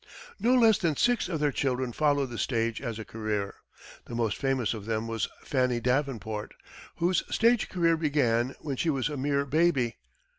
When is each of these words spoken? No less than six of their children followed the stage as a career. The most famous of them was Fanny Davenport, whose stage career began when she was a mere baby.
No 0.39 0.55
less 0.55 0.79
than 0.79 0.95
six 0.97 1.29
of 1.29 1.39
their 1.39 1.51
children 1.51 1.91
followed 1.93 2.31
the 2.31 2.39
stage 2.39 2.81
as 2.81 2.97
a 2.97 3.05
career. 3.05 3.53
The 4.05 4.15
most 4.15 4.35
famous 4.35 4.73
of 4.73 4.85
them 4.87 5.07
was 5.07 5.27
Fanny 5.43 5.79
Davenport, 5.79 6.55
whose 6.95 7.21
stage 7.29 7.69
career 7.69 7.95
began 7.97 8.55
when 8.61 8.77
she 8.77 8.89
was 8.89 9.09
a 9.09 9.15
mere 9.17 9.45
baby. 9.45 9.97